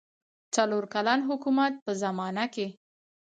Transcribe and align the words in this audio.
څلور 0.55 0.83
کلن 0.93 1.19
حکومت 1.29 1.73
په 1.85 1.91
زمانه 2.03 2.45
کې. 2.53 2.67